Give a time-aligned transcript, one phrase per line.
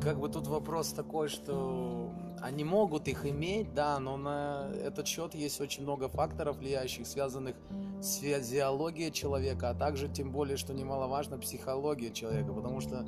[0.00, 5.34] как бы тут вопрос такой, что они могут их иметь, да, но на этот счет
[5.34, 7.56] есть очень много факторов, влияющих, связанных
[8.00, 13.04] с физиологией человека, а также, тем более, что немаловажно, психология человека, потому что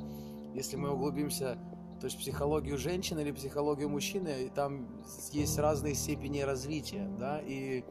[0.53, 1.57] если мы углубимся
[2.01, 4.87] то есть психологию женщины или психологию мужчины, там
[5.31, 7.83] есть разные степени развития, да, и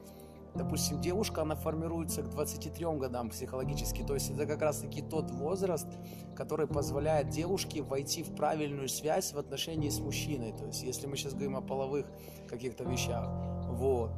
[0.54, 5.88] допустим, девушка, она формируется к 23 годам психологически, то есть это как раз-таки тот возраст,
[6.34, 11.16] который позволяет девушке войти в правильную связь в отношении с мужчиной, то есть если мы
[11.16, 12.06] сейчас говорим о половых
[12.48, 13.28] каких-то вещах,
[13.68, 14.10] вот.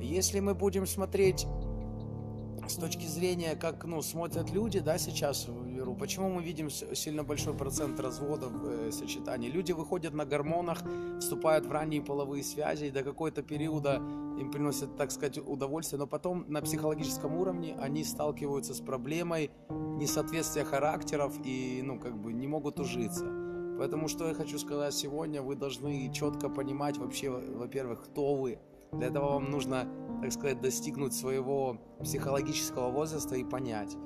[0.00, 1.46] Если мы будем смотреть
[2.70, 7.24] с точки зрения, как ну, смотрят люди да, сейчас в миру, почему мы видим сильно
[7.24, 9.50] большой процент разводов э, сочетаний?
[9.50, 10.82] Люди выходят на гормонах,
[11.18, 13.96] вступают в ранние половые связи, и до какой-то периода
[14.38, 20.64] им приносят, так сказать, удовольствие, но потом на психологическом уровне они сталкиваются с проблемой несоответствия
[20.64, 23.24] характеров и, ну, как бы не могут ужиться.
[23.78, 28.58] Поэтому что я хочу сказать сегодня, вы должны четко понимать вообще, во-первых, кто вы,
[28.92, 29.88] для этого вам нужно,
[30.22, 33.96] так сказать, достигнуть своего психологического возраста и понять.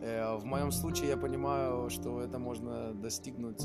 [0.00, 3.64] Э, в моем случае я понимаю, что это можно достигнуть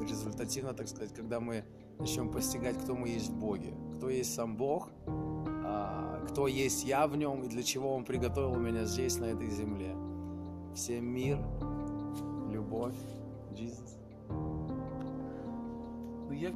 [0.00, 1.64] результативно, так сказать, когда мы
[1.98, 7.06] начнем постигать, кто мы есть в Боге, кто есть сам Бог, а, кто есть я
[7.06, 9.96] в нем и для чего Он приготовил меня здесь, на этой земле.
[10.74, 11.38] Всем мир,
[12.50, 12.96] любовь,
[13.52, 13.96] Jesus.
[14.28, 16.50] Ну, я...